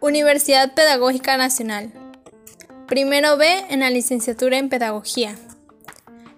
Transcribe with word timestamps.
Universidad 0.00 0.74
Pedagógica 0.74 1.36
Nacional. 1.36 1.92
Primero 2.88 3.36
B 3.36 3.46
en 3.68 3.80
la 3.80 3.90
licenciatura 3.90 4.56
en 4.56 4.70
Pedagogía. 4.70 5.36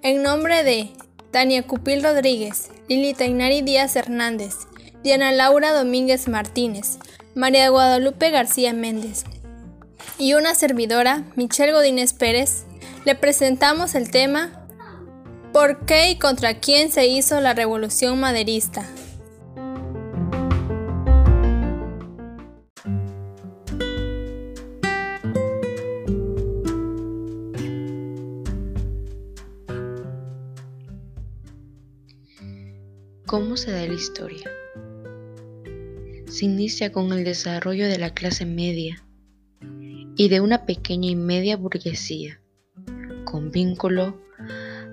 En 0.02 0.24
nombre 0.24 0.64
de 0.64 0.90
Tania 1.30 1.62
Cupil 1.62 2.02
Rodríguez, 2.02 2.70
Lili 2.88 3.14
Tainari 3.14 3.62
Díaz 3.62 3.94
Hernández, 3.94 4.54
Diana 5.04 5.30
Laura 5.30 5.72
Domínguez 5.72 6.26
Martínez, 6.26 6.98
María 7.36 7.68
Guadalupe 7.68 8.30
García 8.30 8.72
Méndez 8.72 9.24
y 10.18 10.34
una 10.34 10.54
servidora, 10.54 11.24
Michelle 11.36 11.72
Godínez 11.72 12.12
Pérez, 12.12 12.64
le 13.04 13.14
presentamos 13.14 13.94
el 13.94 14.10
tema 14.10 14.61
¿Por 15.52 15.84
qué 15.84 16.12
y 16.12 16.18
contra 16.18 16.60
quién 16.60 16.90
se 16.90 17.06
hizo 17.06 17.38
la 17.38 17.52
revolución 17.52 18.18
maderista? 18.18 18.88
¿Cómo 33.26 33.58
se 33.58 33.72
da 33.72 33.86
la 33.86 33.92
historia? 33.92 34.50
Se 36.28 36.46
inicia 36.46 36.92
con 36.92 37.12
el 37.12 37.24
desarrollo 37.24 37.88
de 37.88 37.98
la 37.98 38.14
clase 38.14 38.46
media 38.46 39.04
y 40.16 40.30
de 40.30 40.40
una 40.40 40.64
pequeña 40.64 41.10
y 41.10 41.16
media 41.16 41.58
burguesía, 41.58 42.40
con 43.24 43.50
vínculo 43.50 44.18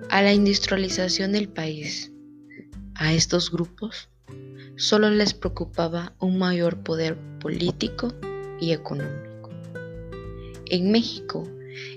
a 0.09 0.21
la 0.21 0.33
industrialización 0.33 1.31
del 1.31 1.49
país. 1.49 2.11
A 2.95 3.13
estos 3.13 3.51
grupos 3.51 4.09
solo 4.75 5.09
les 5.09 5.33
preocupaba 5.33 6.13
un 6.19 6.37
mayor 6.37 6.83
poder 6.83 7.17
político 7.39 8.13
y 8.59 8.73
económico. 8.73 9.49
En 10.69 10.91
México 10.91 11.47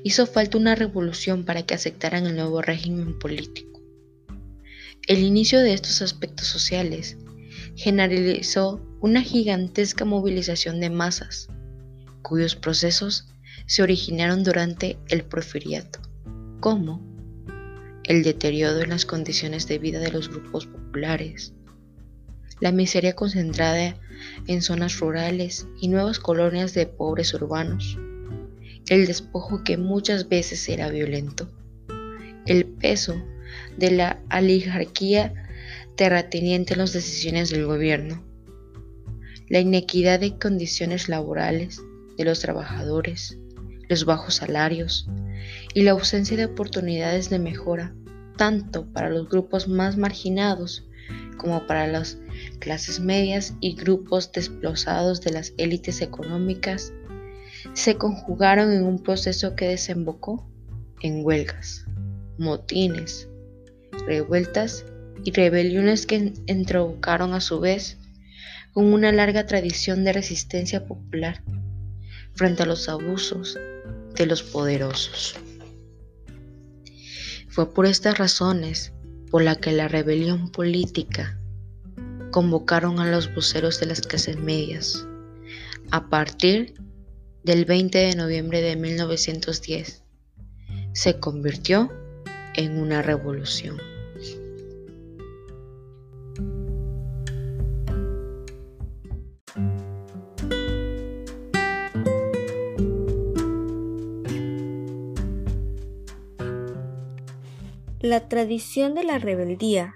hizo 0.04 0.26
falta 0.26 0.58
una 0.58 0.74
revolución 0.74 1.44
para 1.44 1.62
que 1.62 1.74
aceptaran 1.74 2.26
el 2.26 2.36
nuevo 2.36 2.62
régimen 2.62 3.18
político 3.18 3.72
el 5.08 5.18
inicio 5.18 5.60
de 5.60 5.72
estos 5.72 6.00
aspectos 6.00 6.46
sociales 6.46 7.16
generalizó 7.74 8.80
una 9.00 9.22
gigantesca 9.22 10.04
movilización 10.04 10.78
de 10.78 10.90
masas, 10.90 11.48
cuyos 12.22 12.54
procesos 12.54 13.26
se 13.66 13.82
originaron 13.82 14.44
durante 14.44 14.98
el 15.08 15.24
porfiriato, 15.24 15.98
como 16.60 17.00
el 18.04 18.22
deterioro 18.22 18.80
en 18.80 18.90
las 18.90 19.06
condiciones 19.06 19.68
de 19.68 19.78
vida 19.78 20.00
de 20.00 20.10
los 20.10 20.28
grupos 20.28 20.66
populares, 20.66 21.52
la 22.60 22.72
miseria 22.72 23.14
concentrada 23.14 23.96
en 24.46 24.62
zonas 24.62 24.98
rurales 24.98 25.66
y 25.80 25.88
nuevas 25.88 26.18
colonias 26.18 26.74
de 26.74 26.86
pobres 26.86 27.34
urbanos, 27.34 27.98
el 28.88 29.06
despojo 29.06 29.62
que 29.64 29.76
muchas 29.76 30.28
veces 30.28 30.68
era 30.68 30.88
violento, 30.90 31.48
el 32.46 32.66
peso 32.66 33.22
de 33.76 33.90
la 33.90 34.20
oligarquía 34.32 35.34
terrateniente 35.96 36.74
en 36.74 36.80
las 36.80 36.92
decisiones 36.92 37.50
del 37.50 37.66
gobierno, 37.66 38.24
la 39.48 39.60
inequidad 39.60 40.20
de 40.20 40.38
condiciones 40.38 41.08
laborales 41.08 41.80
de 42.16 42.24
los 42.24 42.40
trabajadores, 42.40 43.38
los 43.92 44.06
bajos 44.06 44.36
salarios 44.36 45.06
y 45.74 45.82
la 45.82 45.90
ausencia 45.90 46.36
de 46.36 46.46
oportunidades 46.46 47.28
de 47.28 47.38
mejora 47.38 47.94
tanto 48.36 48.86
para 48.86 49.10
los 49.10 49.28
grupos 49.28 49.68
más 49.68 49.96
marginados 49.96 50.88
como 51.36 51.66
para 51.66 51.86
las 51.86 52.18
clases 52.58 53.00
medias 53.00 53.54
y 53.60 53.74
grupos 53.74 54.32
desplazados 54.32 55.20
de 55.20 55.32
las 55.32 55.52
élites 55.58 56.00
económicas, 56.00 56.92
se 57.74 57.96
conjugaron 57.96 58.72
en 58.72 58.84
un 58.84 59.02
proceso 59.02 59.54
que 59.54 59.68
desembocó 59.68 60.48
en 61.02 61.24
huelgas, 61.24 61.84
motines, 62.38 63.28
revueltas 64.06 64.84
y 65.24 65.32
rebeliones 65.32 66.06
que 66.06 66.32
entrocaron 66.46 67.34
a 67.34 67.40
su 67.40 67.60
vez 67.60 67.98
con 68.72 68.92
una 68.92 69.12
larga 69.12 69.46
tradición 69.46 70.04
de 70.04 70.14
resistencia 70.14 70.86
popular 70.86 71.42
frente 72.34 72.62
a 72.62 72.66
los 72.66 72.88
abusos 72.88 73.58
de 74.14 74.26
los 74.26 74.42
poderosos. 74.42 75.36
Fue 77.48 77.72
por 77.72 77.86
estas 77.86 78.18
razones 78.18 78.92
por 79.30 79.42
la 79.42 79.56
que 79.56 79.72
la 79.72 79.88
rebelión 79.88 80.50
política 80.50 81.38
convocaron 82.30 82.98
a 82.98 83.10
los 83.10 83.34
voceros 83.34 83.78
de 83.80 83.86
las 83.86 84.00
clases 84.00 84.38
medias 84.38 85.06
a 85.92 86.08
partir 86.08 86.74
del 87.44 87.66
20 87.66 87.98
de 87.98 88.16
noviembre 88.16 88.62
de 88.62 88.76
1910 88.76 90.02
se 90.94 91.20
convirtió 91.20 91.92
en 92.54 92.78
una 92.78 93.02
revolución. 93.02 93.76
La 108.12 108.28
tradición 108.28 108.94
de 108.94 109.04
la 109.04 109.18
rebeldía 109.18 109.94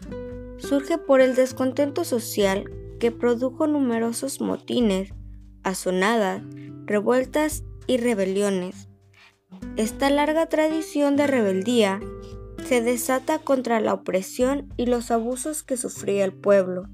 surge 0.56 0.96
por 0.96 1.20
el 1.20 1.34
descontento 1.34 2.02
social 2.02 2.64
que 2.98 3.12
produjo 3.12 3.66
numerosos 3.66 4.40
motines, 4.40 5.12
azonadas, 5.62 6.42
revueltas 6.86 7.62
y 7.86 7.98
rebeliones. 7.98 8.88
Esta 9.76 10.08
larga 10.08 10.46
tradición 10.46 11.16
de 11.16 11.26
rebeldía 11.26 12.00
se 12.64 12.80
desata 12.80 13.38
contra 13.38 13.80
la 13.80 13.92
opresión 13.92 14.72
y 14.78 14.86
los 14.86 15.10
abusos 15.10 15.62
que 15.62 15.76
sufría 15.76 16.24
el 16.24 16.32
pueblo. 16.32 16.84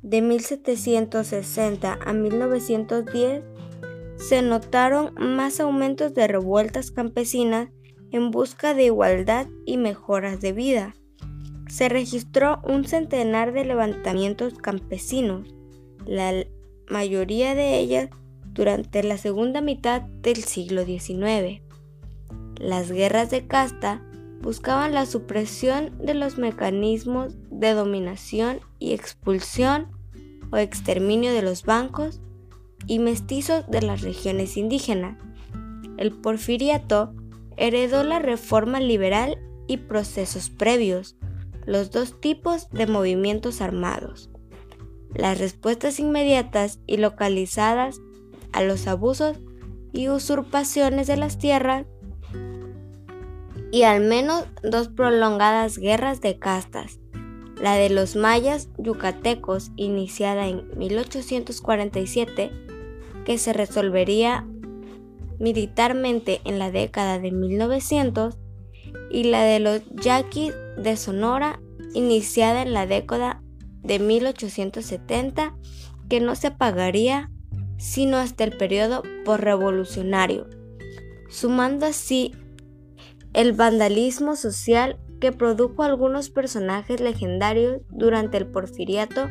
De 0.00 0.22
1760 0.22 1.98
a 2.02 2.12
1910 2.14 3.44
se 4.16 4.40
notaron 4.40 5.12
más 5.18 5.60
aumentos 5.60 6.14
de 6.14 6.26
revueltas 6.26 6.92
campesinas 6.92 7.68
en 8.16 8.30
busca 8.30 8.74
de 8.74 8.84
igualdad 8.84 9.46
y 9.64 9.76
mejoras 9.76 10.40
de 10.40 10.52
vida. 10.52 10.94
Se 11.68 11.88
registró 11.88 12.60
un 12.64 12.84
centenar 12.84 13.52
de 13.52 13.64
levantamientos 13.64 14.54
campesinos, 14.54 15.54
la 16.04 16.46
mayoría 16.88 17.54
de 17.54 17.78
ellas 17.78 18.10
durante 18.44 19.02
la 19.02 19.18
segunda 19.18 19.60
mitad 19.60 20.02
del 20.02 20.36
siglo 20.36 20.84
XIX. 20.84 21.60
Las 22.58 22.90
guerras 22.90 23.30
de 23.30 23.46
casta 23.46 24.02
buscaban 24.40 24.94
la 24.94 25.06
supresión 25.06 25.98
de 25.98 26.14
los 26.14 26.38
mecanismos 26.38 27.34
de 27.50 27.72
dominación 27.72 28.60
y 28.78 28.92
expulsión 28.92 29.88
o 30.52 30.56
exterminio 30.56 31.32
de 31.32 31.42
los 31.42 31.64
bancos 31.64 32.20
y 32.86 32.98
mestizos 32.98 33.68
de 33.68 33.82
las 33.82 34.02
regiones 34.02 34.56
indígenas. 34.56 35.18
El 35.98 36.12
porfiriato 36.12 37.14
heredó 37.56 38.04
la 38.04 38.18
reforma 38.18 38.80
liberal 38.80 39.38
y 39.66 39.78
procesos 39.78 40.50
previos, 40.50 41.16
los 41.64 41.90
dos 41.90 42.20
tipos 42.20 42.70
de 42.70 42.86
movimientos 42.86 43.60
armados. 43.60 44.30
Las 45.14 45.38
respuestas 45.38 45.98
inmediatas 45.98 46.80
y 46.86 46.98
localizadas 46.98 48.00
a 48.52 48.62
los 48.62 48.86
abusos 48.86 49.38
y 49.92 50.08
usurpaciones 50.08 51.06
de 51.06 51.16
las 51.16 51.38
tierras 51.38 51.86
y 53.72 53.82
al 53.82 54.00
menos 54.00 54.44
dos 54.62 54.88
prolongadas 54.88 55.78
guerras 55.78 56.20
de 56.20 56.38
castas, 56.38 57.00
la 57.60 57.74
de 57.74 57.90
los 57.90 58.16
mayas 58.16 58.68
yucatecos 58.78 59.70
iniciada 59.76 60.46
en 60.46 60.66
1847, 60.76 62.50
que 63.24 63.38
se 63.38 63.52
resolvería 63.52 64.46
militarmente 65.38 66.40
en 66.44 66.58
la 66.58 66.70
década 66.70 67.18
de 67.18 67.32
1900, 67.32 68.38
y 69.10 69.24
la 69.24 69.42
de 69.42 69.60
los 69.60 69.82
yaquis 70.02 70.52
de 70.76 70.96
Sonora 70.96 71.60
iniciada 71.94 72.62
en 72.62 72.72
la 72.72 72.86
década 72.86 73.42
de 73.82 73.98
1870, 73.98 75.56
que 76.08 76.20
no 76.20 76.34
se 76.34 76.48
apagaría 76.48 77.30
sino 77.78 78.16
hasta 78.16 78.44
el 78.44 78.56
periodo 78.56 79.02
postrevolucionario, 79.24 80.46
sumando 81.28 81.86
así 81.86 82.32
el 83.34 83.52
vandalismo 83.52 84.36
social 84.36 84.98
que 85.20 85.32
produjo 85.32 85.82
algunos 85.82 86.30
personajes 86.30 87.00
legendarios 87.00 87.82
durante 87.90 88.38
el 88.38 88.46
porfiriato 88.46 89.28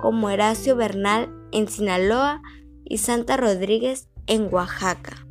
como 0.00 0.28
Horacio 0.28 0.76
Bernal 0.76 1.32
en 1.52 1.68
Sinaloa 1.68 2.42
y 2.84 2.98
Santa 2.98 3.36
Rodríguez 3.36 4.08
en 4.26 4.52
Oaxaca. 4.52 5.27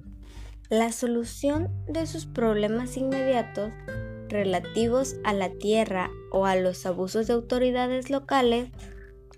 La 0.70 0.92
solución 0.92 1.70
de 1.88 2.06
sus 2.08 2.26
problemas 2.26 2.98
inmediatos 2.98 3.72
relativos 4.28 5.16
a 5.24 5.32
la 5.32 5.50
tierra 5.50 6.12
o 6.30 6.46
a 6.46 6.58
los 6.58 6.86
abusos 6.86 7.28
de 7.28 7.34
autoridades 7.34 8.10
locales 8.10 8.70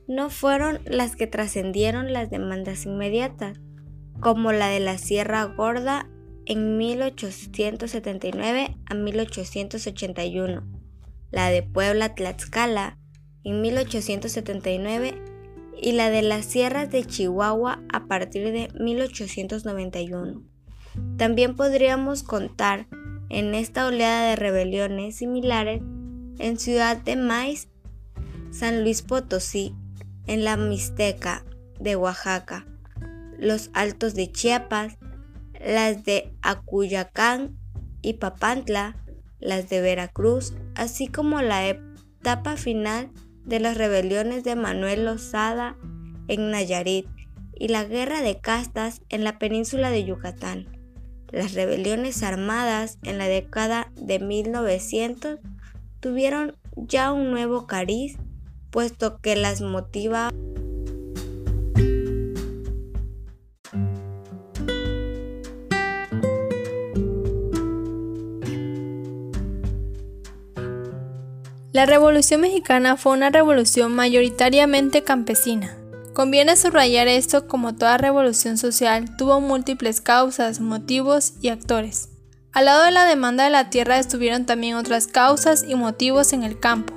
no 0.08 0.32
fueron 0.32 0.80
las 0.86 1.16
que 1.16 1.28
trascendieron 1.28 2.14
las 2.14 2.32
demandas 2.32 2.88
inmediatas, 2.88 3.60
como 4.20 4.52
la 4.52 4.70
de 4.70 4.80
la 4.80 4.98
Sierra 4.98 5.44
Gorda 5.46 6.10
en 6.48 6.78
1879 6.78 8.76
a 8.88 8.96
1881, 8.96 10.64
la 11.30 11.52
de 11.52 11.62
Puebla 11.62 12.16
Tlaxcala 12.16 12.98
en 13.44 13.62
1879 13.62 15.22
y 15.80 15.92
la 15.92 16.10
de 16.10 16.24
las 16.24 16.46
sierras 16.46 16.90
de 16.90 17.06
Chihuahua 17.06 17.84
a 17.94 18.08
partir 18.08 18.52
de 18.52 18.70
1891. 18.80 20.49
También 21.18 21.56
podríamos 21.56 22.24
contar 22.24 22.88
en 23.30 23.54
esta 23.54 23.86
oleada 23.86 24.30
de 24.30 24.36
rebeliones 24.36 25.18
similares 25.18 25.82
en 26.40 26.58
Ciudad 26.58 26.98
de 26.98 27.16
Maiz, 27.16 27.68
San 28.52 28.84
Luis 28.84 29.02
Potosí, 29.02 29.76
en 30.26 30.44
la 30.44 30.58
Mixteca 30.58 31.44
de 31.80 31.96
Oaxaca, 31.96 32.66
los 33.38 33.70
Altos 33.74 34.14
de 34.16 34.32
Chiapas, 34.32 34.98
las 35.60 36.04
de 36.04 36.34
Acuyacán 36.42 37.58
y 38.02 38.14
Papantla, 38.14 38.96
las 39.40 39.70
de 39.70 39.82
Veracruz, 39.82 40.54
así 40.76 41.08
como 41.08 41.42
la 41.42 41.68
etapa 41.68 42.58
final 42.58 43.12
de 43.44 43.60
las 43.60 43.78
rebeliones 43.78 44.44
de 44.44 44.56
Manuel 44.56 45.06
Lozada 45.06 45.78
en 46.28 46.52
Nayarit 46.52 47.08
y 47.56 47.70
la 47.70 47.84
guerra 47.84 48.22
de 48.22 48.40
castas 48.40 49.02
en 49.10 49.24
la 49.24 49.40
península 49.40 49.90
de 49.90 50.06
Yucatán. 50.06 50.79
Las 51.32 51.54
rebeliones 51.54 52.24
armadas 52.24 52.98
en 53.04 53.18
la 53.18 53.28
década 53.28 53.92
de 53.96 54.20
1900 54.20 55.40
tuvieron 56.00 56.56
ya 56.76 57.12
un 57.12 57.32
nuevo 57.32 57.68
cariz, 57.68 58.18
puesto 58.72 59.20
que 59.22 59.36
las 59.36 59.62
motiva 59.62 60.30
La 71.72 71.86
Revolución 71.86 72.42
Mexicana 72.42 72.98
fue 72.98 73.14
una 73.14 73.30
revolución 73.30 73.94
mayoritariamente 73.94 75.04
campesina. 75.04 75.79
Conviene 76.20 76.58
subrayar 76.58 77.08
esto 77.08 77.48
como 77.48 77.76
toda 77.76 77.98
revolución 77.98 78.58
social 78.58 79.16
tuvo 79.16 79.40
múltiples 79.40 80.02
causas, 80.02 80.60
motivos 80.60 81.32
y 81.42 81.48
actores. 81.48 82.10
Al 82.52 82.66
lado 82.66 82.84
de 82.84 82.92
la 82.92 83.06
demanda 83.06 83.46
de 83.46 83.50
la 83.50 83.70
tierra 83.70 84.00
estuvieron 84.00 84.46
también 84.46 84.76
otras 84.76 85.08
causas 85.08 85.64
y 85.66 85.76
motivos 85.76 86.34
en 86.34 86.44
el 86.44 86.60
campo. 86.60 86.94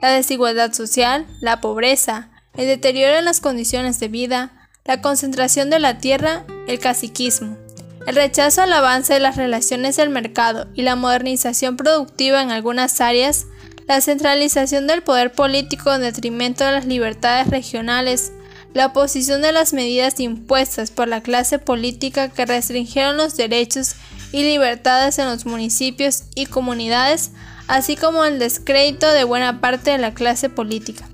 La 0.00 0.12
desigualdad 0.12 0.72
social, 0.72 1.26
la 1.42 1.60
pobreza, 1.60 2.30
el 2.54 2.66
deterioro 2.66 3.18
en 3.18 3.26
las 3.26 3.42
condiciones 3.42 4.00
de 4.00 4.08
vida, 4.08 4.70
la 4.86 5.02
concentración 5.02 5.68
de 5.68 5.78
la 5.78 5.98
tierra, 5.98 6.46
el 6.66 6.78
caciquismo, 6.78 7.58
el 8.06 8.14
rechazo 8.16 8.62
al 8.62 8.72
avance 8.72 9.12
de 9.12 9.20
las 9.20 9.36
relaciones 9.36 9.96
del 9.96 10.08
mercado 10.08 10.68
y 10.72 10.84
la 10.84 10.96
modernización 10.96 11.76
productiva 11.76 12.40
en 12.40 12.50
algunas 12.50 13.02
áreas 13.02 13.44
la 13.86 14.00
centralización 14.00 14.86
del 14.86 15.02
poder 15.02 15.32
político 15.32 15.92
en 15.92 16.00
detrimento 16.00 16.64
de 16.64 16.72
las 16.72 16.86
libertades 16.86 17.48
regionales, 17.48 18.32
la 18.74 18.86
oposición 18.86 19.40
de 19.40 19.52
las 19.52 19.72
medidas 19.72 20.18
impuestas 20.20 20.90
por 20.90 21.08
la 21.08 21.22
clase 21.22 21.58
política 21.58 22.28
que 22.28 22.44
restringieron 22.44 23.16
los 23.16 23.36
derechos 23.36 23.94
y 24.32 24.42
libertades 24.42 25.18
en 25.20 25.26
los 25.26 25.46
municipios 25.46 26.24
y 26.34 26.46
comunidades, 26.46 27.30
así 27.68 27.96
como 27.96 28.24
el 28.24 28.40
descrédito 28.40 29.10
de 29.10 29.22
buena 29.22 29.60
parte 29.60 29.92
de 29.92 29.98
la 29.98 30.12
clase 30.12 30.50
política. 30.50 31.08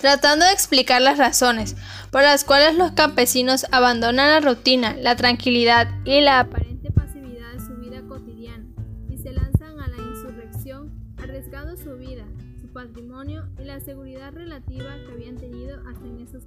Tratando 0.00 0.44
de 0.44 0.52
explicar 0.52 1.00
las 1.00 1.18
razones 1.18 1.76
por 2.10 2.22
las 2.22 2.44
cuales 2.44 2.76
los 2.76 2.92
campesinos 2.92 3.66
abandonan 3.70 4.30
la 4.30 4.40
rutina, 4.40 4.94
la 4.98 5.16
tranquilidad 5.16 5.88
y 6.04 6.20
la 6.20 6.40
aparente 6.40 6.90
pasividad 6.90 7.52
de 7.52 7.60
su 7.60 7.76
vida 7.76 8.02
cotidiana 8.06 8.66
y 9.08 9.16
se 9.16 9.32
lanzan 9.32 9.80
a 9.80 9.88
la 9.88 9.96
insurrección 9.96 10.92
arriesgando 11.18 11.76
su 11.76 11.96
vida, 11.96 12.24
su 12.60 12.68
patrimonio 12.72 13.48
y 13.58 13.64
la 13.64 13.80
seguridad 13.80 14.32
relativa 14.32 14.94
que 15.06 15.12
habían 15.12 15.29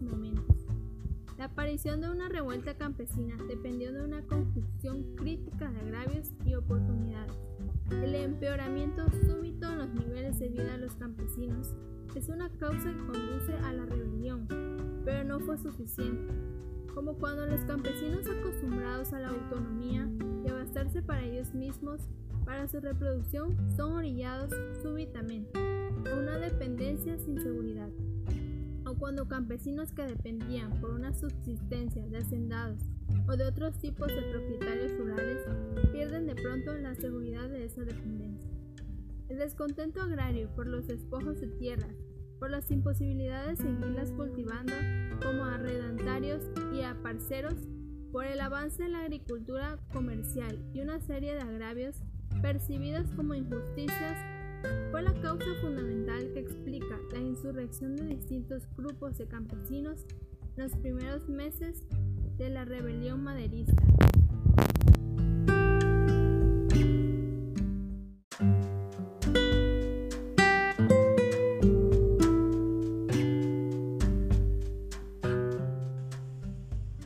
momentos. 0.01 0.65
La 1.37 1.45
aparición 1.45 2.01
de 2.01 2.09
una 2.09 2.29
revuelta 2.29 2.75
campesina 2.75 3.35
dependió 3.47 3.91
de 3.91 4.03
una 4.03 4.21
conjunción 4.21 5.15
crítica 5.15 5.71
de 5.71 5.79
agravios 5.79 6.31
y 6.45 6.53
oportunidades. 6.53 7.35
El 7.89 8.15
empeoramiento 8.15 9.05
súbito 9.27 9.71
en 9.71 9.79
los 9.79 9.89
niveles 9.89 10.39
de 10.39 10.49
vida 10.49 10.73
de 10.73 10.77
los 10.77 10.95
campesinos 10.95 11.73
es 12.15 12.29
una 12.29 12.49
causa 12.49 12.91
que 12.91 13.05
conduce 13.05 13.53
a 13.63 13.73
la 13.73 13.85
rebelión, 13.85 14.47
pero 15.03 15.23
no 15.23 15.39
fue 15.39 15.57
suficiente. 15.57 16.33
Como 16.93 17.15
cuando 17.15 17.47
los 17.47 17.61
campesinos 17.61 18.27
acostumbrados 18.27 19.13
a 19.13 19.19
la 19.19 19.29
autonomía 19.29 20.07
y 20.45 20.49
abastarse 20.49 21.01
para 21.01 21.23
ellos 21.23 21.53
mismos 21.53 22.01
para 22.45 22.67
su 22.67 22.79
reproducción 22.79 23.57
son 23.75 23.93
orillados 23.93 24.53
súbitamente 24.81 25.59
a 25.59 26.15
una 26.15 26.37
dependencia 26.37 27.17
sin 27.17 27.41
seguridad, 27.41 27.89
cuando 29.03 29.27
campesinos 29.27 29.91
que 29.91 30.03
dependían 30.03 30.79
por 30.79 30.91
una 30.91 31.13
subsistencia 31.13 32.07
de 32.07 32.19
hacendados 32.19 32.79
o 33.27 33.35
de 33.35 33.44
otros 33.44 33.77
tipos 33.77 34.07
de 34.07 34.21
propietarios 34.31 34.97
rurales 34.97 35.41
pierden 35.91 36.25
de 36.25 36.35
pronto 36.35 36.73
la 36.77 36.95
seguridad 36.95 37.50
de 37.50 37.65
esa 37.65 37.83
dependencia. 37.83 38.50
El 39.27 39.39
descontento 39.39 40.01
agrario 40.01 40.47
por 40.55 40.67
los 40.67 40.88
despojos 40.88 41.41
de 41.41 41.47
tierras, 41.47 41.94
por 42.39 42.50
las 42.50 42.71
imposibilidades 42.71 43.57
de 43.57 43.65
seguirlas 43.65 44.13
cultivando 44.13 44.71
como 45.21 45.44
arrendantarios 45.44 46.41
y 46.73 46.83
aparceros, 46.83 47.55
por 48.13 48.25
el 48.25 48.39
avance 48.39 48.85
en 48.85 48.94
la 48.94 49.01
agricultura 49.01 49.79
comercial 49.91 50.63
y 50.73 50.79
una 50.79 51.01
serie 51.01 51.33
de 51.33 51.41
agravios 51.41 51.97
percibidas 52.41 53.11
como 53.17 53.33
injusticias, 53.33 54.32
fue 54.92 55.01
la 55.01 55.13
causa 55.21 55.45
fundamental 55.62 56.31
que 56.33 56.39
explica 56.39 57.00
la 57.12 57.19
insurrección 57.19 57.95
de 57.95 58.15
distintos 58.15 58.63
grupos 58.75 59.18
de 59.18 59.27
campesinos 59.27 60.06
en 60.56 60.63
los 60.63 60.75
primeros 60.77 61.27
meses 61.27 61.83
de 62.38 62.50
la 62.50 62.65
rebelión 62.65 63.24
maderista. 63.24 63.83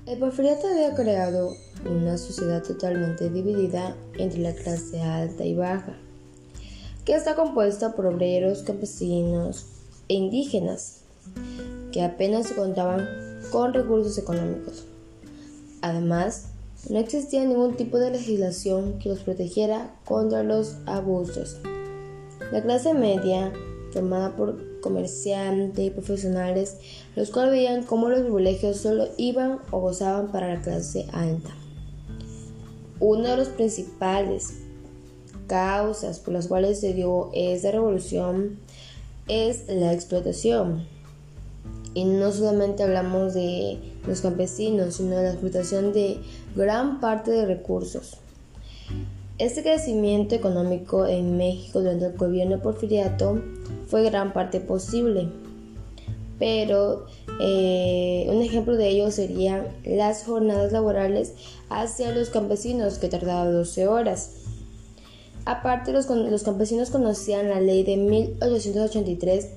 El 0.08 0.24
había 0.24 0.96
creado 0.96 1.54
una 1.86 2.18
sociedad 2.18 2.64
totalmente 2.64 3.30
dividida 3.30 3.96
entre 4.18 4.40
la 4.40 4.54
clase 4.54 5.00
alta 5.02 5.46
y 5.46 5.54
baja, 5.54 5.96
que 7.08 7.16
está 7.16 7.36
compuesta 7.36 7.94
por 7.96 8.06
obreros, 8.06 8.64
campesinos 8.64 9.66
e 10.10 10.16
indígenas, 10.16 11.04
que 11.94 12.04
apenas 12.04 12.52
contaban 12.52 13.08
con 13.50 13.74
recursos 13.74 14.18
económicos. 14.18 14.84
Además, 15.82 16.50
no 16.90 17.00
existía 17.00 17.46
ningún 17.46 17.78
tipo 17.78 17.98
de 17.98 18.12
legislación 18.12 19.00
que 19.00 19.08
los 19.08 19.20
protegiera 19.20 19.96
contra 20.04 20.44
los 20.44 20.76
abusos. 20.86 21.56
La 22.52 22.62
clase 22.62 22.94
media, 22.94 23.54
formada 23.94 24.36
por 24.36 24.82
comerciantes 24.82 25.86
y 25.86 25.92
profesionales, 25.92 26.76
los 27.16 27.32
cuales 27.32 27.54
veían 27.54 27.84
cómo 27.84 28.10
los 28.10 28.20
privilegios 28.20 28.82
solo 28.82 29.08
iban 29.16 29.60
o 29.72 29.80
gozaban 29.80 30.30
para 30.30 30.56
la 30.56 30.62
clase 30.62 31.08
alta. 31.14 31.56
Una 33.00 33.32
de 33.32 33.38
las 33.38 33.48
principales 33.48 34.67
causas 35.48 36.20
por 36.20 36.34
las 36.34 36.48
cuales 36.48 36.80
se 36.80 36.94
dio 36.94 37.30
esta 37.34 37.72
revolución 37.72 38.60
es 39.28 39.64
la 39.68 39.94
explotación. 39.94 40.86
Y 41.94 42.06
no 42.06 42.32
solamente 42.32 42.84
hablamos 42.84 43.34
de 43.34 43.80
los 44.06 44.22
campesinos, 44.22 44.96
sino 44.96 45.18
de 45.18 45.24
la 45.24 45.32
explotación 45.32 45.94
de 45.94 46.20
gran 46.56 47.00
parte 47.00 47.32
de 47.32 47.46
recursos. 47.46 48.18
Este 49.40 49.64
crecimiento 49.64 50.36
económico 50.36 51.06
en 51.06 51.38
México 51.38 51.80
durante 51.80 52.06
el 52.06 52.18
gobierno 52.18 52.60
porfiriato 52.60 53.42
fue 53.88 54.04
gran 54.04 54.34
parte 54.34 54.60
posible 54.60 55.30
pero 56.40 57.06
eh, 57.40 58.26
un 58.30 58.42
ejemplo 58.42 58.76
de 58.76 58.90
ello 58.90 59.12
serían 59.12 59.68
las 59.84 60.24
jornadas 60.24 60.72
laborales 60.72 61.34
hacia 61.70 62.12
los 62.12 62.30
campesinos 62.30 63.00
que 63.00 63.10
tardaban 63.10 63.52
12 63.54 63.88
horas. 63.88 64.32
Aparte, 65.48 65.94
los, 65.94 66.08
campesinos 66.44 66.90
conocían 66.90 67.48
la 67.48 67.62
ley 67.62 67.84
de 67.84 67.96
1883 67.96 69.48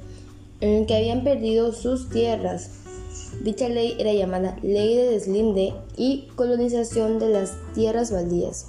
en 0.60 0.86
que 0.86 0.94
habían 0.94 1.24
perdido 1.24 1.72
sus 1.72 2.08
tierras. 2.08 2.70
Dicha 3.42 3.68
ley 3.68 3.96
era 3.98 4.12
llamada 4.12 4.56
Ley 4.62 4.94
de 4.96 5.10
Deslinde 5.10 5.74
y 5.96 6.28
Colonización 6.36 7.18
de 7.18 7.30
las 7.30 7.56
Tierras 7.74 8.12
Baldías. 8.12 8.68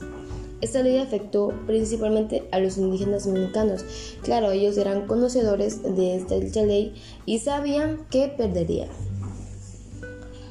Esta 0.61 0.81
ley 0.81 0.97
afectó 0.97 1.53
principalmente 1.67 2.47
a 2.51 2.59
los 2.59 2.79
indígenas 2.79 3.27
mexicanos. 3.27 3.85
Claro, 4.23 4.49
ellos 4.49 4.75
eran 4.79 5.05
conocedores 5.05 5.83
de 5.83 6.15
esta 6.15 6.63
ley 6.63 6.95
y 7.27 7.37
sabían 7.37 8.07
que 8.09 8.29
perderían. 8.29 8.89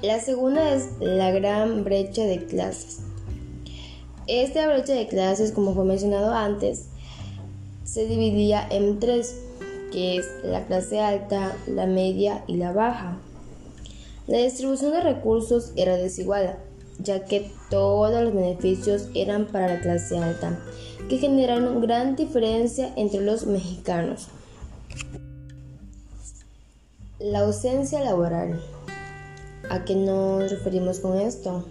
La 0.02 0.20
segunda 0.20 0.72
es 0.72 0.90
la 1.00 1.32
gran 1.32 1.82
brecha 1.82 2.22
de 2.22 2.46
clases. 2.46 3.09
Esta 4.32 4.68
brecha 4.68 4.92
de 4.92 5.08
clases, 5.08 5.50
como 5.50 5.74
fue 5.74 5.84
mencionado 5.84 6.32
antes, 6.32 6.86
se 7.82 8.06
dividía 8.06 8.64
en 8.70 9.00
tres, 9.00 9.34
que 9.90 10.18
es 10.18 10.26
la 10.44 10.64
clase 10.66 11.00
alta, 11.00 11.56
la 11.66 11.86
media 11.86 12.44
y 12.46 12.56
la 12.56 12.70
baja. 12.70 13.18
La 14.28 14.38
distribución 14.38 14.92
de 14.92 15.00
recursos 15.00 15.72
era 15.74 15.96
desigual, 15.96 16.60
ya 17.00 17.24
que 17.24 17.50
todos 17.70 18.22
los 18.22 18.32
beneficios 18.32 19.08
eran 19.16 19.46
para 19.46 19.74
la 19.74 19.80
clase 19.80 20.16
alta, 20.16 20.60
que 21.08 21.18
generaron 21.18 21.80
gran 21.80 22.14
diferencia 22.14 22.92
entre 22.94 23.22
los 23.22 23.46
mexicanos. 23.46 24.28
La 27.18 27.40
ausencia 27.40 27.98
laboral. 28.04 28.60
¿A 29.70 29.84
qué 29.84 29.96
nos 29.96 30.48
referimos 30.52 31.00
con 31.00 31.18
esto? 31.18 31.64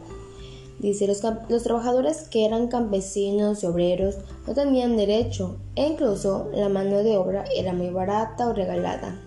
Dice, 0.80 1.08
los, 1.08 1.22
los, 1.50 1.64
trabajadores 1.64 2.30
que 2.30 2.46
eran 2.46 2.70
campesinos 2.70 3.64
y 3.64 3.66
obreros 3.66 4.16
no 4.48 4.54
tenían 4.54 4.96
derecho 4.96 5.58
e 5.76 5.86
incluso 5.86 6.50
la 6.54 6.70
mano 6.70 7.04
de 7.04 7.18
obra 7.18 7.44
era 7.54 7.74
muy 7.74 7.90
barata 7.90 8.48
o 8.48 8.54
regalada. 8.54 9.20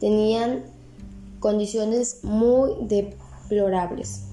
Tenían 0.00 0.64
condiciones 1.40 2.22
muy 2.22 2.72
deplorables. 2.82 4.24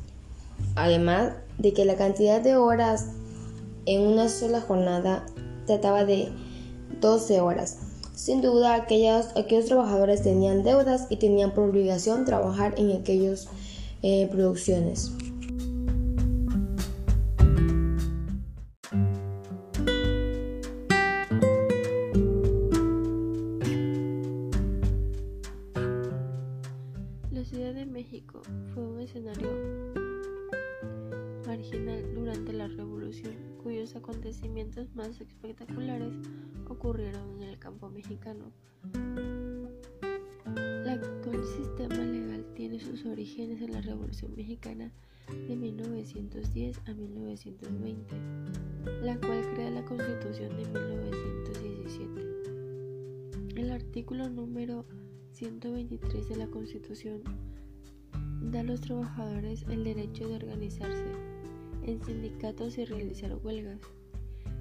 Además 0.76 1.34
de 1.58 1.74
que 1.74 1.86
la 1.86 1.96
cantidad 1.96 2.42
de 2.42 2.58
horas 2.58 3.08
en 3.86 4.02
una 4.02 4.30
sola 4.30 4.62
jornada 4.62 5.26
trataba 5.66 6.06
de 6.06 6.30
12 7.00 7.42
horas. 7.42 7.78
Sin 8.16 8.42
duda, 8.42 8.76
aquellos, 8.76 9.28
aquellos 9.38 9.66
trabajadores 9.66 10.24
tenían 10.24 10.64
deudas 10.64 11.08
y 11.10 11.16
tenían 11.18 11.54
por 11.54 11.70
obligación 11.70 12.26
trabajar 12.26 12.76
en 12.78 12.92
aquellas 12.92 13.48
eh, 14.02 14.28
producciones. 14.32 15.14
Más 35.00 35.20
espectaculares 35.22 36.14
ocurrieron 36.68 37.42
en 37.42 37.44
el 37.44 37.58
campo 37.58 37.90
mexicano. 37.90 38.52
El 40.46 40.90
actual 40.90 41.42
sistema 41.46 41.96
legal 41.96 42.46
tiene 42.54 42.82
sus 42.82 43.06
orígenes 43.06 43.62
en 43.62 43.72
la 43.72 43.80
Revolución 43.80 44.36
Mexicana 44.36 44.92
de 45.48 45.56
1910 45.56 46.82
a 46.86 46.94
1920, 46.94 48.14
la 49.02 49.18
cual 49.22 49.42
crea 49.54 49.70
la 49.70 49.86
Constitución 49.86 50.50
de 50.58 50.66
1917. 50.66 53.56
El 53.56 53.72
artículo 53.72 54.28
número 54.28 54.86
123 55.32 56.28
de 56.28 56.36
la 56.36 56.48
Constitución 56.48 57.24
da 58.52 58.60
a 58.60 58.64
los 58.64 58.82
trabajadores 58.82 59.64
el 59.70 59.86
derecho 59.86 60.28
de 60.28 60.36
organizarse 60.36 61.06
en 61.84 62.04
sindicatos 62.04 62.78
y 62.78 62.84
realizar 62.84 63.34
huelgas. 63.42 63.80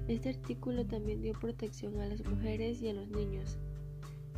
Este 0.09 0.29
artículo 0.29 0.83
también 0.87 1.21
dio 1.21 1.33
protección 1.33 2.01
a 2.01 2.07
las 2.07 2.25
mujeres 2.25 2.81
y 2.81 2.89
a 2.89 2.93
los 2.95 3.07
niños. 3.09 3.59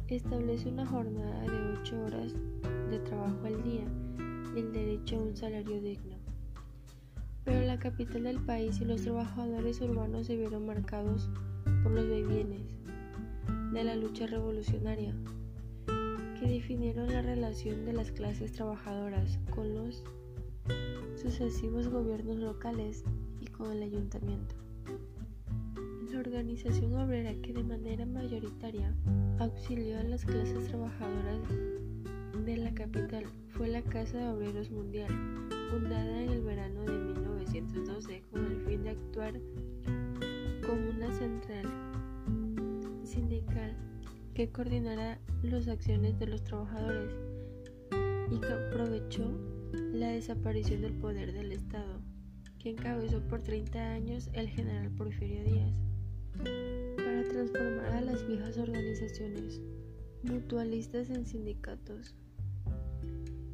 Establece 0.09 0.67
una 0.67 0.85
jornada 0.85 1.43
de 1.43 1.79
8 1.79 2.03
horas 2.03 2.33
de 2.89 2.99
trabajo 2.99 3.39
al 3.45 3.63
día 3.63 3.85
y 4.53 4.59
el 4.59 4.73
derecho 4.73 5.15
a 5.15 5.21
un 5.21 5.37
salario 5.37 5.79
digno. 5.79 6.17
Pero 7.45 7.65
la 7.65 7.79
capital 7.79 8.23
del 8.23 8.41
país 8.41 8.81
y 8.81 8.85
los 8.85 9.03
trabajadores 9.03 9.79
urbanos 9.79 10.27
se 10.27 10.35
vieron 10.35 10.65
marcados 10.65 11.29
por 11.83 11.93
los 11.93 12.05
bebienes 12.05 12.75
de 13.71 13.83
la 13.85 13.95
lucha 13.95 14.27
revolucionaria, 14.27 15.15
que 16.37 16.49
definieron 16.49 17.07
la 17.07 17.21
relación 17.21 17.85
de 17.85 17.93
las 17.93 18.11
clases 18.11 18.51
trabajadoras 18.51 19.39
con 19.55 19.73
los 19.73 20.03
sucesivos 21.15 21.87
gobiernos 21.87 22.39
locales 22.39 23.05
y 23.39 23.47
con 23.47 23.71
el 23.71 23.83
ayuntamiento. 23.83 24.60
Organización 26.21 26.93
obrera 26.93 27.33
que 27.41 27.51
de 27.51 27.63
manera 27.63 28.05
mayoritaria 28.05 28.93
auxilió 29.39 29.97
a 29.97 30.03
las 30.03 30.23
clases 30.23 30.67
trabajadoras 30.67 31.39
de 32.45 32.57
la 32.57 32.71
capital 32.75 33.25
fue 33.49 33.69
la 33.69 33.81
Casa 33.81 34.19
de 34.19 34.27
Obreros 34.27 34.69
Mundial, 34.69 35.09
fundada 35.71 36.21
en 36.21 36.29
el 36.29 36.41
verano 36.43 36.81
de 36.83 36.91
1912 36.91 38.21
con 38.29 38.45
el 38.45 38.61
fin 38.67 38.83
de 38.83 38.91
actuar 38.91 39.33
como 40.63 40.91
una 40.91 41.11
central 41.11 41.65
sindical 43.03 43.75
que 44.35 44.51
coordinara 44.51 45.19
las 45.41 45.67
acciones 45.67 46.19
de 46.19 46.27
los 46.27 46.43
trabajadores 46.43 47.15
y 48.29 48.39
que 48.39 48.53
aprovechó 48.53 49.25
la 49.91 50.09
desaparición 50.09 50.81
del 50.81 50.93
poder 50.93 51.33
del 51.33 51.51
Estado, 51.51 51.99
que 52.59 52.69
encabezó 52.69 53.27
por 53.27 53.41
30 53.41 53.79
años 53.79 54.29
el 54.33 54.49
general 54.49 54.91
Porfirio 54.91 55.43
Díaz, 55.43 55.90
para 56.37 57.23
transformar 57.29 57.93
a 57.93 58.01
las 58.01 58.27
viejas 58.27 58.57
organizaciones 58.57 59.61
mutualistas 60.23 61.09
en 61.09 61.25
sindicatos 61.25 62.15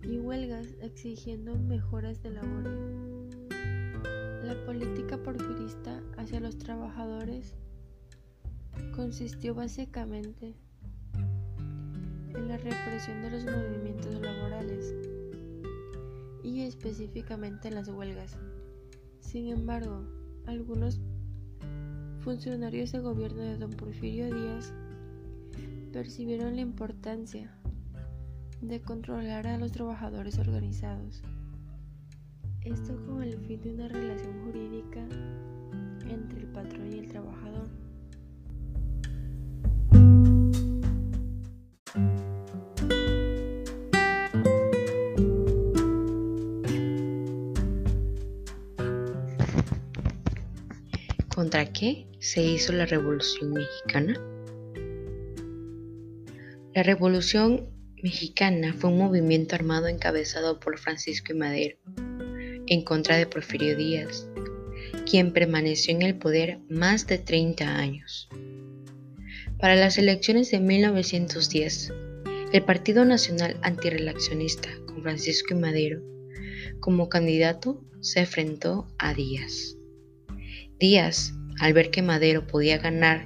y 0.03 0.19
huelgas 0.19 0.67
exigiendo 0.81 1.55
mejoras 1.55 2.21
de 2.21 2.31
labores. 2.31 2.79
La 4.43 4.55
política 4.65 5.17
porfirista 5.17 6.01
hacia 6.17 6.39
los 6.39 6.57
trabajadores 6.57 7.55
consistió 8.95 9.53
básicamente 9.53 10.55
en 12.33 12.47
la 12.47 12.57
represión 12.57 13.21
de 13.21 13.31
los 13.31 13.45
movimientos 13.45 14.13
laborales 14.21 14.93
y 16.43 16.61
específicamente 16.61 17.67
en 17.67 17.75
las 17.75 17.89
huelgas. 17.89 18.37
Sin 19.19 19.49
embargo, 19.49 20.05
algunos 20.45 21.01
funcionarios 22.27 22.91
de 22.91 22.99
gobierno 22.99 23.41
de 23.41 23.57
don 23.57 23.71
Porfirio 23.71 24.25
Díaz 24.25 24.73
percibieron 25.93 26.57
la 26.57 26.61
importancia 26.61 27.49
de 28.59 28.81
controlar 28.81 29.47
a 29.47 29.57
los 29.57 29.71
trabajadores 29.71 30.37
organizados. 30.37 31.23
Esto 32.65 32.97
con 33.05 33.23
el 33.23 33.37
fin 33.45 33.61
de 33.61 33.75
una 33.75 33.87
relación 33.87 34.43
jurídica 34.43 35.07
entre 36.09 36.41
el 36.41 36.47
patrón 36.47 36.91
y 36.91 36.99
el 36.99 37.07
trabajador. 37.07 37.69
¿Contra 51.37 51.71
qué 51.71 52.07
se 52.19 52.41
hizo 52.41 52.73
la 52.73 52.87
Revolución 52.87 53.53
Mexicana? 53.53 54.19
La 56.73 56.81
Revolución 56.81 57.69
Mexicana 58.01 58.73
fue 58.73 58.89
un 58.89 58.97
movimiento 58.97 59.53
armado 59.53 59.87
encabezado 59.87 60.59
por 60.59 60.79
Francisco 60.79 61.33
y 61.33 61.35
Madero 61.35 61.77
en 62.65 62.83
contra 62.83 63.17
de 63.17 63.27
Porfirio 63.27 63.77
Díaz, 63.77 64.27
quien 65.05 65.31
permaneció 65.31 65.93
en 65.93 66.01
el 66.01 66.17
poder 66.17 66.57
más 66.71 67.05
de 67.05 67.19
30 67.19 67.67
años. 67.67 68.27
Para 69.59 69.75
las 69.75 69.99
elecciones 69.99 70.49
de 70.49 70.59
1910, 70.59 71.93
el 72.51 72.63
Partido 72.63 73.05
Nacional 73.05 73.59
Antirrelacionista 73.61 74.69
con 74.87 75.03
Francisco 75.03 75.53
y 75.53 75.57
Madero 75.57 76.01
como 76.79 77.09
candidato 77.09 77.85
se 78.01 78.21
enfrentó 78.21 78.87
a 78.97 79.13
Díaz. 79.13 79.76
Díaz, 80.79 81.33
al 81.59 81.73
ver 81.73 81.89
que 81.89 82.01
Madero 82.01 82.45
podía 82.45 82.77
ganar, 82.77 83.25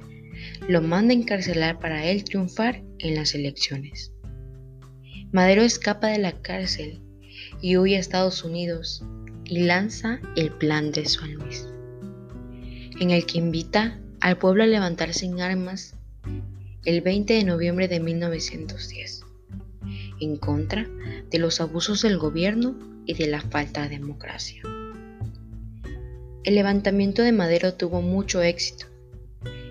lo 0.68 0.80
manda 0.80 1.12
a 1.12 1.16
encarcelar 1.16 1.78
para 1.78 2.06
él 2.06 2.24
triunfar 2.24 2.82
en 2.98 3.14
las 3.14 3.34
elecciones. 3.34 4.12
Madero 5.32 5.62
escapa 5.62 6.08
de 6.08 6.18
la 6.18 6.40
cárcel 6.40 7.00
y 7.60 7.76
huye 7.76 7.96
a 7.96 8.00
Estados 8.00 8.44
Unidos 8.44 9.04
y 9.44 9.60
lanza 9.60 10.20
el 10.36 10.50
Plan 10.52 10.92
de 10.92 11.04
San 11.06 11.34
Luis, 11.34 11.68
en 13.00 13.10
el 13.10 13.26
que 13.26 13.38
invita 13.38 14.00
al 14.20 14.38
pueblo 14.38 14.62
a 14.62 14.66
levantarse 14.66 15.26
en 15.26 15.40
armas 15.40 15.94
el 16.84 17.00
20 17.00 17.34
de 17.34 17.44
noviembre 17.44 17.86
de 17.86 18.00
1910, 18.00 19.24
en 20.20 20.36
contra 20.36 20.88
de 21.30 21.38
los 21.38 21.60
abusos 21.60 22.02
del 22.02 22.18
gobierno 22.18 22.78
y 23.04 23.14
de 23.14 23.26
la 23.26 23.40
falta 23.40 23.82
de 23.82 23.90
democracia. 23.90 24.62
El 26.44 26.56
levantamiento 26.56 27.22
de 27.22 27.30
Madero 27.30 27.74
tuvo 27.74 28.02
mucho 28.02 28.42
éxito 28.42 28.86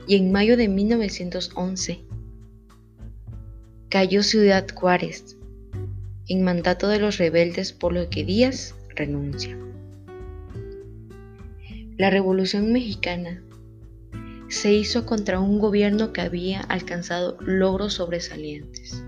y 0.07 0.15
en 0.15 0.31
mayo 0.31 0.55
de 0.55 0.69
1911 0.69 1.99
cayó 3.89 4.23
Ciudad 4.23 4.65
Juárez 4.73 5.35
en 6.29 6.43
mandato 6.43 6.87
de 6.87 6.99
los 6.99 7.17
rebeldes 7.17 7.73
por 7.73 7.91
lo 7.91 8.09
que 8.09 8.23
Díaz 8.23 8.73
renuncia. 8.95 9.57
La 11.97 12.09
Revolución 12.09 12.71
Mexicana 12.71 13.43
se 14.47 14.71
hizo 14.73 15.05
contra 15.05 15.41
un 15.41 15.59
gobierno 15.59 16.13
que 16.13 16.21
había 16.21 16.61
alcanzado 16.61 17.37
logros 17.41 17.95
sobresalientes, 17.95 19.03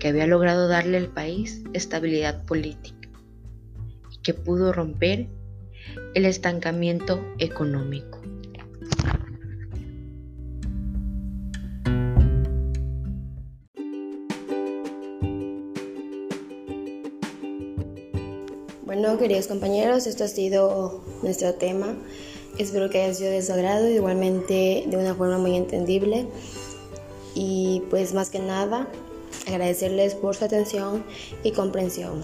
que 0.00 0.08
había 0.08 0.26
logrado 0.26 0.66
darle 0.66 0.96
al 0.96 1.06
país 1.06 1.62
estabilidad 1.72 2.44
política 2.46 3.08
y 4.10 4.18
que 4.18 4.34
pudo 4.34 4.72
romper 4.72 5.28
el 6.14 6.24
estancamiento 6.26 7.24
económico. 7.38 8.20
Bueno, 18.84 19.18
queridos 19.18 19.48
compañeros, 19.48 20.06
esto 20.06 20.24
ha 20.24 20.28
sido 20.28 21.02
nuestro 21.22 21.54
tema. 21.54 21.96
Espero 22.58 22.88
que 22.90 23.02
haya 23.02 23.12
sido 23.12 23.30
de 23.32 23.42
su 23.42 23.52
agrado, 23.52 23.88
igualmente 23.88 24.84
de 24.86 24.96
una 24.96 25.14
forma 25.14 25.38
muy 25.38 25.56
entendible. 25.56 26.26
Y 27.34 27.82
pues 27.90 28.14
más 28.14 28.30
que 28.30 28.38
nada, 28.38 28.88
agradecerles 29.48 30.14
por 30.14 30.36
su 30.36 30.44
atención 30.44 31.04
y 31.42 31.50
comprensión. 31.50 32.22